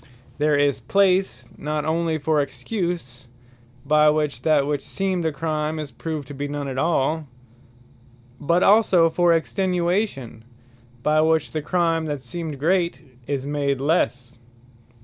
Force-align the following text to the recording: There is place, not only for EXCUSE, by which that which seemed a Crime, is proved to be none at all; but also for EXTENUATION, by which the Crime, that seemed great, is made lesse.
There 0.39 0.57
is 0.57 0.81
place, 0.81 1.45
not 1.59 1.85
only 1.85 2.17
for 2.17 2.41
EXCUSE, 2.41 3.27
by 3.85 4.09
which 4.09 4.41
that 4.41 4.65
which 4.65 4.81
seemed 4.83 5.23
a 5.25 5.31
Crime, 5.31 5.77
is 5.77 5.91
proved 5.91 6.27
to 6.29 6.33
be 6.33 6.47
none 6.47 6.67
at 6.67 6.79
all; 6.79 7.27
but 8.39 8.63
also 8.63 9.11
for 9.11 9.31
EXTENUATION, 9.31 10.43
by 11.03 11.21
which 11.21 11.51
the 11.51 11.61
Crime, 11.61 12.05
that 12.05 12.23
seemed 12.23 12.57
great, 12.57 12.99
is 13.27 13.45
made 13.45 13.79
lesse. 13.79 14.39